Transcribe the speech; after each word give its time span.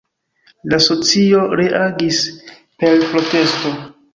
La 0.73 0.79
socio 0.85 1.43
reagis 1.61 2.25
per 2.81 3.07
protesto. 3.13 3.79